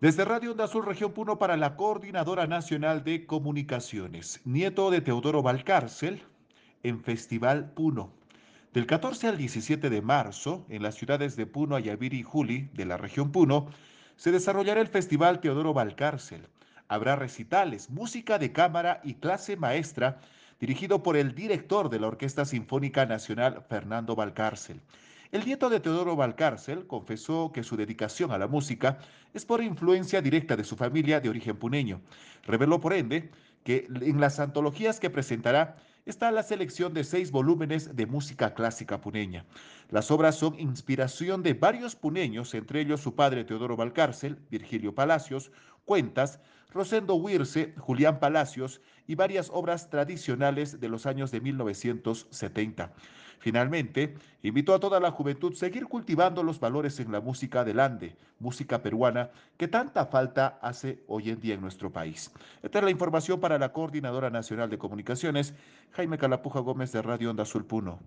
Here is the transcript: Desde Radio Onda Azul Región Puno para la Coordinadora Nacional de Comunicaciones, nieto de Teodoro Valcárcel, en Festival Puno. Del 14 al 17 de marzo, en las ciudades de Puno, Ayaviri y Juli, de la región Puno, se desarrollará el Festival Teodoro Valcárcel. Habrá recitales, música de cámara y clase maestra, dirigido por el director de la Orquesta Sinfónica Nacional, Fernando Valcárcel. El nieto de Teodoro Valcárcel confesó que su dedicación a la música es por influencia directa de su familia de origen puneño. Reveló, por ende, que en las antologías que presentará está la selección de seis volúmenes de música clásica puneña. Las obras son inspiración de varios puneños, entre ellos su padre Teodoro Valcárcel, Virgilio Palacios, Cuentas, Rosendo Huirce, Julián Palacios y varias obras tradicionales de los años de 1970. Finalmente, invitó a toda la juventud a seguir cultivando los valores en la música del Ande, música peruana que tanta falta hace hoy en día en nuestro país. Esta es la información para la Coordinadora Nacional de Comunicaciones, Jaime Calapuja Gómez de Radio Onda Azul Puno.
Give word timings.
Desde 0.00 0.24
Radio 0.24 0.52
Onda 0.52 0.64
Azul 0.64 0.86
Región 0.86 1.12
Puno 1.12 1.38
para 1.38 1.58
la 1.58 1.76
Coordinadora 1.76 2.46
Nacional 2.46 3.04
de 3.04 3.26
Comunicaciones, 3.26 4.40
nieto 4.46 4.90
de 4.90 5.02
Teodoro 5.02 5.42
Valcárcel, 5.42 6.22
en 6.82 7.02
Festival 7.02 7.72
Puno. 7.72 8.10
Del 8.72 8.86
14 8.86 9.28
al 9.28 9.36
17 9.36 9.90
de 9.90 10.00
marzo, 10.00 10.64
en 10.70 10.82
las 10.82 10.94
ciudades 10.94 11.36
de 11.36 11.44
Puno, 11.44 11.76
Ayaviri 11.76 12.20
y 12.20 12.22
Juli, 12.22 12.70
de 12.72 12.86
la 12.86 12.96
región 12.96 13.30
Puno, 13.30 13.66
se 14.16 14.32
desarrollará 14.32 14.80
el 14.80 14.88
Festival 14.88 15.40
Teodoro 15.40 15.74
Valcárcel. 15.74 16.48
Habrá 16.88 17.14
recitales, 17.14 17.90
música 17.90 18.38
de 18.38 18.52
cámara 18.52 19.02
y 19.04 19.16
clase 19.16 19.58
maestra, 19.58 20.18
dirigido 20.60 21.02
por 21.02 21.18
el 21.18 21.34
director 21.34 21.90
de 21.90 22.00
la 22.00 22.06
Orquesta 22.06 22.46
Sinfónica 22.46 23.04
Nacional, 23.04 23.66
Fernando 23.68 24.16
Valcárcel. 24.16 24.80
El 25.32 25.44
nieto 25.44 25.70
de 25.70 25.78
Teodoro 25.78 26.16
Valcárcel 26.16 26.88
confesó 26.88 27.52
que 27.52 27.62
su 27.62 27.76
dedicación 27.76 28.32
a 28.32 28.38
la 28.38 28.48
música 28.48 28.98
es 29.32 29.44
por 29.44 29.62
influencia 29.62 30.20
directa 30.20 30.56
de 30.56 30.64
su 30.64 30.74
familia 30.74 31.20
de 31.20 31.28
origen 31.28 31.56
puneño. 31.56 32.00
Reveló, 32.42 32.80
por 32.80 32.94
ende, 32.94 33.30
que 33.62 33.86
en 33.88 34.20
las 34.20 34.40
antologías 34.40 34.98
que 34.98 35.08
presentará 35.08 35.76
está 36.04 36.32
la 36.32 36.42
selección 36.42 36.94
de 36.94 37.04
seis 37.04 37.30
volúmenes 37.30 37.94
de 37.94 38.06
música 38.06 38.54
clásica 38.54 39.00
puneña. 39.00 39.44
Las 39.88 40.10
obras 40.10 40.34
son 40.34 40.58
inspiración 40.58 41.44
de 41.44 41.54
varios 41.54 41.94
puneños, 41.94 42.52
entre 42.54 42.80
ellos 42.80 43.00
su 43.00 43.14
padre 43.14 43.44
Teodoro 43.44 43.76
Valcárcel, 43.76 44.36
Virgilio 44.50 44.96
Palacios, 44.96 45.52
Cuentas, 45.90 46.38
Rosendo 46.72 47.16
Huirce, 47.16 47.74
Julián 47.76 48.20
Palacios 48.20 48.80
y 49.08 49.16
varias 49.16 49.50
obras 49.52 49.90
tradicionales 49.90 50.78
de 50.78 50.88
los 50.88 51.04
años 51.04 51.32
de 51.32 51.40
1970. 51.40 52.92
Finalmente, 53.40 54.14
invitó 54.44 54.72
a 54.72 54.78
toda 54.78 55.00
la 55.00 55.10
juventud 55.10 55.52
a 55.52 55.56
seguir 55.56 55.86
cultivando 55.86 56.44
los 56.44 56.60
valores 56.60 57.00
en 57.00 57.10
la 57.10 57.20
música 57.20 57.64
del 57.64 57.80
Ande, 57.80 58.14
música 58.38 58.80
peruana 58.84 59.30
que 59.56 59.66
tanta 59.66 60.06
falta 60.06 60.60
hace 60.62 61.02
hoy 61.08 61.30
en 61.30 61.40
día 61.40 61.54
en 61.54 61.60
nuestro 61.60 61.90
país. 61.90 62.30
Esta 62.62 62.78
es 62.78 62.84
la 62.84 62.92
información 62.92 63.40
para 63.40 63.58
la 63.58 63.72
Coordinadora 63.72 64.30
Nacional 64.30 64.70
de 64.70 64.78
Comunicaciones, 64.78 65.54
Jaime 65.90 66.18
Calapuja 66.18 66.60
Gómez 66.60 66.92
de 66.92 67.02
Radio 67.02 67.30
Onda 67.30 67.42
Azul 67.42 67.64
Puno. 67.64 67.98